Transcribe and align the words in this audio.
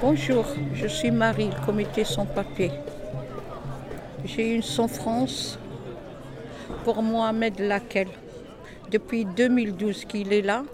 Bonjour, 0.00 0.46
je 0.74 0.86
suis 0.86 1.10
Marie, 1.10 1.50
le 1.50 1.66
comité 1.66 2.04
sans 2.04 2.24
papier. 2.24 2.70
J'ai 4.24 4.54
une 4.54 4.62
souffrance 4.62 5.58
pour 6.84 7.02
Mohamed 7.02 7.58
Laquelle. 7.60 8.08
Depuis 8.90 9.24
2012 9.24 10.04
qu'il 10.06 10.32
est 10.32 10.42
là, 10.42 10.64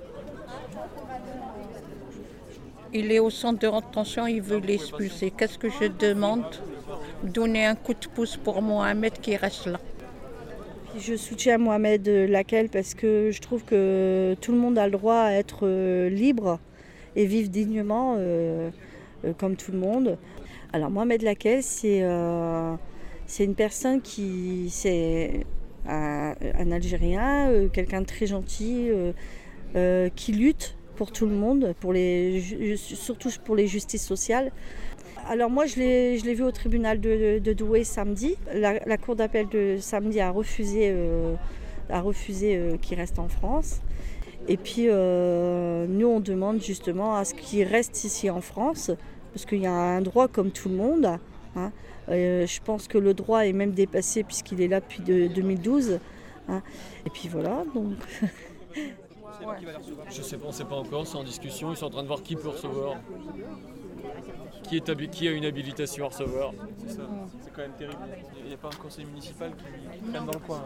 il 2.93 3.11
est 3.11 3.19
au 3.19 3.31
centre 3.31 3.59
de 3.59 3.67
rétention, 3.67 4.27
il 4.27 4.41
veut 4.41 4.61
l'expulser. 4.61 5.33
Qu'est-ce 5.37 5.59
que 5.59 5.69
je 5.69 5.87
demande? 5.89 6.45
Donner 7.23 7.67
un 7.67 7.75
coup 7.75 7.95
de 7.95 8.07
pouce 8.07 8.37
pour 8.37 8.63
Mohamed 8.63 9.15
qui 9.21 9.37
reste 9.37 9.67
là. 9.67 9.81
Je 10.99 11.17
soutiens 11.17 11.59
Mohamed 11.59 12.07
Laquelle 12.09 12.69
parce 12.69 12.95
que 12.95 13.31
je 13.33 13.41
trouve 13.41 13.65
que 13.65 14.37
tout 14.41 14.53
le 14.53 14.59
monde 14.59 14.79
a 14.79 14.87
le 14.87 14.93
droit 14.93 15.17
à 15.17 15.33
être 15.33 15.61
euh, 15.67 16.09
libre 16.09 16.61
et 17.17 17.27
vivre 17.27 17.49
dignement 17.49 18.17
euh, 18.19 18.71
euh, 19.25 19.33
comme 19.33 19.57
tout 19.57 19.73
le 19.73 19.79
monde. 19.79 20.19
Alors 20.73 20.91
Mohamed 20.91 21.23
Laquelle, 21.23 21.63
c'est 21.63 22.01
une 22.01 23.55
personne 23.55 24.03
qui, 24.03 24.69
c'est 24.71 25.45
un, 25.87 26.73
Algérien, 26.73 27.51
euh, 27.51 27.69
quelqu'un 27.69 28.01
de 28.01 28.07
très 28.07 28.27
gentil, 28.27 28.89
euh, 28.89 29.13
euh, 29.77 30.09
qui 30.15 30.33
lutte 30.33 30.77
pour 30.97 31.13
tout 31.13 31.27
le 31.27 31.35
monde, 31.35 31.75
pour 31.81 31.93
les, 31.93 32.77
surtout 32.77 33.31
pour 33.45 33.57
les 33.57 33.67
justices 33.67 34.07
sociales. 34.07 34.53
Alors 35.29 35.51
moi, 35.51 35.67
je 35.67 35.77
l'ai 35.77 36.35
vu 36.35 36.43
au 36.43 36.51
tribunal 36.51 37.01
de, 37.01 37.53
Douai 37.53 37.85
samedi. 37.85 38.37
La, 38.53 38.97
cour 38.99 39.17
d'appel 39.17 39.49
de 39.49 39.79
samedi 39.81 40.21
a 40.21 40.31
refusé, 40.31 40.95
a 41.89 42.01
refusé 42.01 42.79
qu'il 42.83 42.99
reste 42.99 43.19
en 43.19 43.29
France. 43.29 43.81
Et 44.49 44.57
puis 44.57 44.87
nous, 44.87 46.07
on 46.07 46.21
demande 46.21 46.63
justement 46.63 47.17
à 47.17 47.25
ce 47.25 47.35
qu'il 47.35 47.67
reste 47.67 48.05
ici 48.05 48.29
en 48.29 48.41
France, 48.41 48.91
parce 49.33 49.47
qu'il 49.47 49.61
y 49.61 49.67
a 49.67 49.73
un 49.73 50.03
droit 50.03 50.29
comme 50.29 50.51
tout 50.51 50.69
le 50.69 50.77
monde. 50.77 51.19
Hein. 51.57 51.73
Euh, 52.09 52.47
je 52.47 52.61
pense 52.61 52.89
que 52.89 52.99
le 52.99 53.15
droit 53.15 53.47
est 53.47 53.53
même 53.53 53.73
dépassé 53.73 54.25
puisqu'il 54.25 54.61
est 54.61 54.69
là 54.69 54.81
depuis 54.81 55.03
2012. 55.03 55.99
Hein. 56.49 56.63
Et 57.07 57.11
puis 57.11 57.29
voilà, 57.29 57.65
donc. 57.75 57.95
Je 60.11 60.23
sais 60.23 60.37
pas, 60.37 60.45
on 60.45 60.49
ne 60.49 60.53
sait 60.53 60.65
pas 60.65 60.77
encore, 60.77 61.07
c'est 61.07 61.17
en 61.17 61.25
discussion. 61.25 61.73
Ils 61.73 61.77
sont 61.77 61.87
en 61.87 61.91
train 61.91 62.03
de 62.03 62.09
voir 62.09 62.23
qui 62.23 62.37
peut 62.37 62.49
recevoir. 62.49 62.97
Qui, 64.63 64.77
est 64.77 65.11
qui 65.11 65.29
a 65.29 65.31
une 65.31 65.45
habilitation 65.45 66.07
à 66.07 66.09
recevoir. 66.09 66.53
C'est 66.79 66.95
ça, 66.95 67.03
c'est 67.43 67.53
quand 67.53 67.63
même 67.63 67.73
terrible. 67.73 67.99
Il 68.41 68.49
n'y 68.49 68.55
a 68.55 68.57
pas 68.57 68.69
un 68.69 68.83
conseil 68.83 69.05
municipal 69.05 69.53
qui 69.57 70.11
traîne 70.11 70.25
dans 70.25 70.33
le 70.33 70.39
coin. 70.39 70.63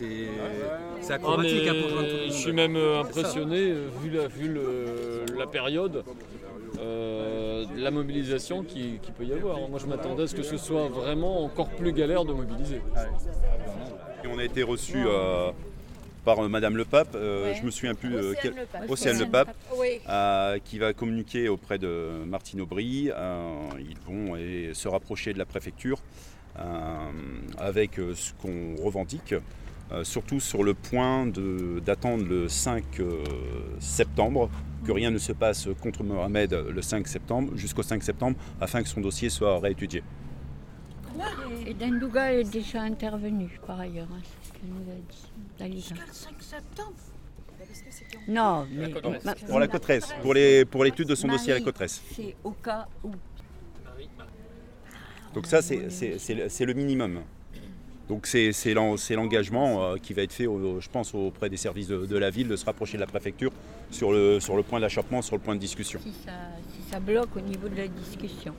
Et 0.00 0.28
c'est 1.00 1.12
acrobatique 1.12 1.62
ah, 1.66 1.70
hein, 1.70 1.74
pour 1.80 1.90
tout 1.90 1.96
le 1.96 2.02
monde. 2.02 2.20
Je 2.26 2.32
suis 2.32 2.52
même 2.52 2.76
euh, 2.76 3.00
impressionné, 3.00 3.70
euh, 3.70 3.88
vu, 4.02 4.10
la, 4.10 4.26
vu 4.26 4.58
la 5.36 5.46
période. 5.46 6.04
Euh, 6.80 7.64
la 7.76 7.90
mobilisation 7.90 8.62
qui, 8.62 9.00
peut 9.16 9.24
y 9.24 9.32
avoir. 9.32 9.68
Moi, 9.68 9.78
je 9.78 9.86
m'attendais 9.86 10.24
à 10.24 10.26
ce 10.26 10.34
que 10.34 10.42
ce 10.42 10.56
soit 10.56 10.88
vraiment 10.88 11.44
encore 11.44 11.68
plus 11.70 11.92
galère 11.92 12.24
de 12.24 12.32
mobiliser. 12.32 12.80
Et 14.24 14.26
on 14.26 14.38
a 14.38 14.44
été 14.44 14.62
reçu 14.62 15.04
euh, 15.06 15.50
par 16.24 16.40
euh, 16.40 16.48
Madame 16.48 16.76
le 16.76 16.84
Pape, 16.84 17.10
je 17.14 17.64
me 17.64 17.70
souviens 17.70 17.94
plus, 17.94 18.14
Océane 18.88 19.18
le 19.18 19.26
Pape, 19.26 19.54
qui 20.64 20.78
va 20.78 20.92
communiquer 20.92 21.48
auprès 21.48 21.78
de 21.78 22.24
Martine 22.26 22.60
Aubry. 22.60 23.10
ils 23.78 23.98
vont 24.06 24.36
se 24.72 24.88
rapprocher 24.88 25.32
de 25.32 25.38
la 25.38 25.46
préfecture 25.46 26.00
avec 27.58 27.96
ce 27.96 28.32
qu'on 28.40 28.82
revendique. 28.82 29.34
surtout 30.02 30.40
sur 30.40 30.62
le 30.62 30.74
point 30.74 31.26
d'attendre 31.84 32.24
le 32.26 32.48
5 32.48 32.84
septembre 33.78 34.50
que 34.84 34.92
rien 34.92 35.10
ne 35.10 35.18
se 35.18 35.32
passe 35.32 35.68
contre 35.82 36.04
Mohamed 36.04 36.52
le 36.52 36.82
5 36.82 37.08
septembre, 37.08 37.52
jusqu'au 37.56 37.82
5 37.82 38.02
septembre, 38.02 38.36
afin 38.60 38.82
que 38.82 38.88
son 38.88 39.00
dossier 39.00 39.30
soit 39.30 39.58
réétudié. 39.58 40.02
Et 41.66 41.74
Dendouga 41.74 42.32
est 42.32 42.44
déjà 42.44 42.82
intervenu 42.82 43.48
par 43.66 43.80
ailleurs, 43.80 44.08
hein, 44.12 44.20
c'est 44.22 44.48
ce 44.48 44.52
qu'elle 44.52 44.70
nous 44.70 44.90
a 45.60 45.68
dit. 45.68 45.80
Jusqu'au 45.80 46.12
5 46.12 46.34
septembre 46.40 46.94
Non, 48.28 48.66
mais. 48.70 48.92
pour 49.48 49.58
la 49.58 49.68
Cotresse, 49.68 50.14
pour 50.20 50.34
l'étude 50.34 50.68
pour 50.68 50.84
de 50.84 51.14
son 51.14 51.28
dossier 51.28 51.52
à 51.52 51.58
la 51.58 51.64
Cotresse. 51.64 52.02
C'est 52.14 52.36
au 52.44 52.50
cas 52.50 52.86
où. 53.02 53.10
Donc, 55.32 55.46
ça, 55.46 55.62
c'est 55.62 56.64
le 56.64 56.74
minimum. 56.74 57.22
Donc 58.08 58.26
c'est 58.26 58.74
l'engagement 58.74 59.82
euh, 59.82 59.96
qui 59.96 60.12
va 60.12 60.22
être 60.22 60.32
fait, 60.32 60.44
je 60.44 60.88
pense, 60.90 61.14
auprès 61.14 61.48
des 61.48 61.56
services 61.56 61.88
de, 61.88 62.18
la 62.18 62.30
ville 62.30 62.48
de 62.48 62.56
se 62.56 62.64
rapprocher 62.66 62.98
de 62.98 63.00
la 63.00 63.06
préfecture 63.06 63.50
sur 63.94 64.12
le, 64.12 64.40
sur 64.40 64.56
le 64.56 64.62
point 64.62 64.80
d'achoppement, 64.80 65.22
sur 65.22 65.36
le 65.36 65.40
point 65.40 65.54
de 65.54 65.60
discussion. 65.60 66.00
Si 66.02 66.12
ça, 66.90 67.00
bloque 67.00 67.36
au 67.36 67.40
niveau 67.40 67.68
de 67.68 67.76
la 67.76 67.88
discussion. 67.88 68.54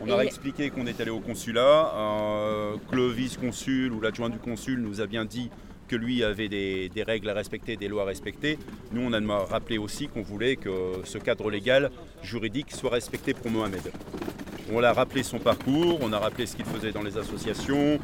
On 0.00 0.10
a 0.12 0.24
expliqué 0.24 0.70
qu'on 0.70 0.86
est 0.86 1.00
allé 1.00 1.10
au 1.10 1.18
consulat, 1.18 1.92
euh, 1.94 2.76
que 2.88 2.96
le 2.96 3.08
vice-consul 3.08 3.92
ou 3.92 4.00
l'adjoint 4.00 4.30
du 4.30 4.38
consul 4.38 4.80
nous 4.80 5.00
a 5.00 5.06
bien 5.06 5.24
dit 5.24 5.50
que 5.88 5.96
lui 5.96 6.22
avait 6.22 6.48
des, 6.48 7.02
règles 7.04 7.28
à 7.28 7.34
respecter, 7.34 7.76
des 7.76 7.88
lois 7.88 8.02
à 8.02 8.06
respecter. 8.06 8.58
Nous, 8.92 9.02
on 9.02 9.12
a 9.12 9.38
rappelé 9.44 9.76
aussi 9.76 10.06
qu'on 10.06 10.22
voulait 10.22 10.54
que 10.54 10.70
ce 11.04 11.18
cadre 11.18 11.50
légal, 11.50 11.90
juridique, 12.22 12.70
soit 12.70 12.90
respecté 12.90 13.34
pour 13.34 13.50
Mohamed. 13.50 13.92
On 14.72 14.82
a 14.84 14.92
rappelé 14.92 15.24
son 15.24 15.40
parcours, 15.40 15.98
on 16.00 16.12
a 16.12 16.18
rappelé 16.18 16.46
ce 16.46 16.54
qu'il 16.54 16.64
faisait 16.64 16.92
dans 16.92 17.02
les 17.02 17.18
associations, 17.18 17.98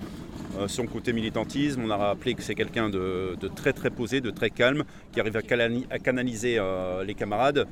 son 0.69 0.87
côté 0.87 1.12
militantisme. 1.12 1.83
On 1.84 1.91
a 1.91 1.97
rappelé 1.97 2.34
que 2.34 2.43
c'est 2.43 2.55
quelqu'un 2.55 2.89
de, 2.89 3.37
très 3.55 3.72
très 3.72 3.91
posé, 3.91 4.21
de 4.21 4.31
très 4.31 4.50
calme, 4.50 4.84
qui 5.12 5.21
arrive 5.21 5.37
à, 5.37 5.99
canaliser 5.99 6.59
euh, 6.59 7.05
les 7.05 7.15
camarades, 7.15 7.67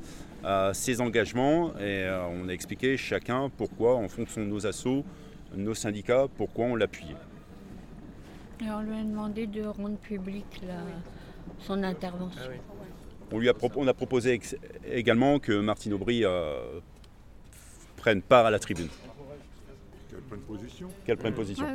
ses 0.73 1.01
engagements. 1.01 1.71
Et 1.77 2.03
euh, 2.05 2.25
on 2.27 2.47
a 2.49 2.51
expliqué 2.51 2.97
chacun 2.97 3.49
pourquoi, 3.55 3.95
en 3.95 4.07
fonction 4.07 4.41
de 4.41 4.47
nos 4.47 4.65
assauts, 4.67 5.03
nos 5.55 5.73
syndicats, 5.73 6.27
pourquoi 6.37 6.65
on 6.65 6.75
l'appuyait. 6.75 7.15
Et 8.61 8.69
on 8.69 8.81
lui 8.81 8.93
a 8.93 9.03
demandé 9.03 9.47
de 9.47 9.63
rendre 9.63 9.97
public 9.97 10.45
son 11.59 11.83
intervention. 11.83 12.41
Ah 12.45 12.71
on, 13.31 13.39
lui 13.39 13.49
a, 13.49 13.53
on 13.75 13.87
a 13.87 13.93
proposé 13.93 14.39
également 14.89 15.39
que 15.39 15.59
Martine 15.59 15.93
Aubry 15.93 16.23
prenne 17.97 18.21
part 18.21 18.45
à 18.45 18.51
la 18.51 18.59
tribune. 18.59 18.87
Qu'elle 20.09 20.21
prenne 20.21 20.41
position. 20.41 20.87
Qu'elle 21.05 21.17
prenne 21.17 21.33
position. 21.33 21.65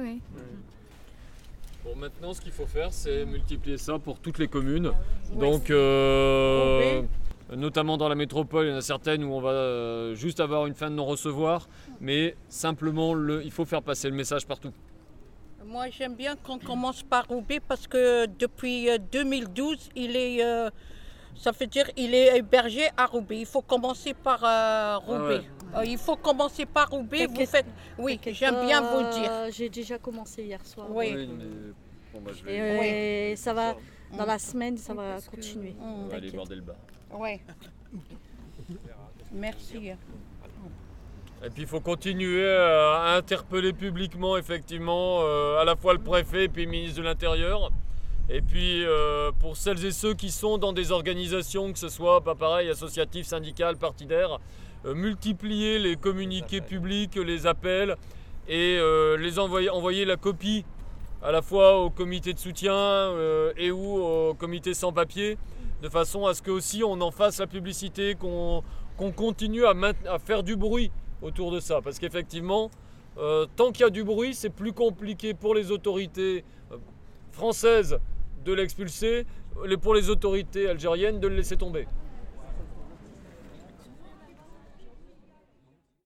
Bon, 1.84 1.96
maintenant, 1.96 2.34
ce 2.34 2.40
qu'il 2.42 2.52
faut 2.52 2.66
faire, 2.66 2.92
c'est 2.92 3.24
multiplier 3.24 3.78
ça 3.78 3.98
pour 3.98 4.18
toutes 4.18 4.38
les 4.38 4.48
communes. 4.48 4.92
Donc, 5.34 5.70
euh, 5.70 7.02
notamment 7.56 7.96
dans 7.96 8.08
la 8.08 8.14
métropole, 8.14 8.66
il 8.66 8.70
y 8.70 8.74
en 8.74 8.76
a 8.76 8.82
certaines 8.82 9.24
où 9.24 9.32
on 9.32 9.40
va 9.40 9.50
euh, 9.50 10.14
juste 10.14 10.40
avoir 10.40 10.66
une 10.66 10.74
fin 10.74 10.90
de 10.90 10.94
non-recevoir, 10.96 11.68
mais 12.00 12.36
simplement, 12.50 13.14
le, 13.14 13.42
il 13.44 13.50
faut 13.50 13.64
faire 13.64 13.82
passer 13.82 14.10
le 14.10 14.14
message 14.14 14.46
partout. 14.46 14.72
Moi, 15.64 15.86
j'aime 15.90 16.16
bien 16.16 16.36
qu'on 16.36 16.58
commence 16.58 17.02
par 17.02 17.26
Roubaix 17.28 17.60
parce 17.66 17.86
que 17.86 18.26
depuis 18.26 18.88
2012, 19.10 19.72
euh, 19.72 19.76
il 19.96 20.16
est, 20.16 20.42
ça 21.34 21.50
veut 21.52 21.66
dire, 21.66 21.86
il 21.96 22.14
est 22.14 22.36
hébergé 22.36 22.88
à 22.96 23.06
Roubaix. 23.06 23.38
Il 23.40 23.46
faut 23.46 23.62
commencer 23.62 24.12
par 24.12 24.40
Roubaix. 25.06 25.42
Euh, 25.76 25.84
il 25.84 25.98
faut 25.98 26.16
commencer 26.16 26.66
par 26.66 26.90
Roubaix. 26.90 27.26
Vous 27.26 27.46
faites... 27.46 27.66
Oui, 27.98 28.18
j'aime 28.32 28.64
bien 28.66 28.80
vous 28.80 29.00
le 29.00 29.10
dire. 29.12 29.32
J'ai 29.52 29.68
déjà 29.68 29.98
commencé 29.98 30.42
hier 30.42 30.64
soir. 30.64 30.86
Oui. 30.90 31.28
Bah, 32.14 32.32
Et 32.50 33.34
ça 33.36 33.54
va, 33.54 33.76
dans 34.16 34.26
la 34.26 34.38
semaine, 34.38 34.76
ça 34.76 34.94
va 34.94 35.18
continuer. 35.30 35.74
On 35.80 36.08
va 36.08 36.16
aller 36.16 36.30
voir 36.30 36.46
Delba. 36.46 36.74
Oui. 37.12 37.40
Merci. 39.32 39.92
Et 41.42 41.48
puis 41.48 41.62
il 41.62 41.68
faut 41.68 41.80
continuer 41.80 42.46
à 42.50 43.14
interpeller 43.16 43.72
publiquement, 43.72 44.36
effectivement, 44.36 45.20
euh, 45.22 45.58
à 45.58 45.64
la 45.64 45.74
fois 45.74 45.94
le 45.94 46.00
préfet 46.00 46.44
et 46.44 46.48
puis 46.48 46.66
le 46.66 46.70
ministre 46.70 46.98
de 46.98 47.02
l'Intérieur. 47.02 47.70
Et 48.28 48.42
puis 48.42 48.84
euh, 48.84 49.32
pour 49.40 49.56
celles 49.56 49.84
et 49.84 49.90
ceux 49.90 50.12
qui 50.14 50.30
sont 50.30 50.58
dans 50.58 50.72
des 50.74 50.92
organisations, 50.92 51.72
que 51.72 51.78
ce 51.78 51.88
soit 51.88 52.20
pas 52.20 52.34
pareil, 52.34 52.68
associatif, 52.68 53.26
syndical, 53.26 53.76
partidaire, 53.78 54.34
euh, 54.34 54.38
multiplier 54.84 55.78
les 55.78 55.96
communiqués 55.96 56.60
publics, 56.60 57.16
les 57.16 57.46
appels 57.46 57.96
et 58.48 58.78
euh, 58.78 59.16
les 59.16 59.38
envoyer, 59.38 59.70
envoyer 59.70 60.04
la 60.04 60.16
copie 60.16 60.64
à 61.22 61.32
la 61.32 61.42
fois 61.42 61.78
au 61.78 61.90
comité 61.90 62.32
de 62.32 62.38
soutien 62.38 62.74
euh, 62.74 63.52
et 63.56 63.70
ou 63.70 63.98
au 63.98 64.34
comité 64.34 64.72
sans 64.72 64.92
papier, 64.92 65.36
de 65.82 65.88
façon 65.88 66.26
à 66.26 66.34
ce 66.34 66.42
que 66.42 66.50
aussi 66.50 66.82
on 66.82 67.00
en 67.00 67.10
fasse 67.10 67.38
la 67.38 67.46
publicité, 67.46 68.14
qu'on 68.14 68.62
continue 69.12 69.64
à, 69.64 69.74
à, 70.08 70.18
faire 70.18 70.42
du 70.42 70.56
bruit 70.56 70.90
autour 71.22 71.52
de 71.52 71.60
ça. 71.60 71.80
Parce 71.82 71.98
qu'effectivement, 71.98 72.70
tant 73.56 73.70
qu'il 73.72 73.82
y 73.82 73.86
a 73.86 73.90
du 73.90 74.04
bruit, 74.04 74.34
c'est 74.34 74.50
plus 74.50 74.72
compliqué 74.72 75.34
pour 75.34 75.54
les 75.54 75.70
autorités 75.70 76.44
françaises 77.32 77.98
de 78.44 78.52
l'expulser, 78.52 79.26
pour 79.82 79.94
les 79.94 80.08
autorités 80.08 80.68
algériennes 80.68 81.20
de 81.20 81.28
le 81.28 81.36
laisser 81.36 81.56
tomber. 81.56 81.86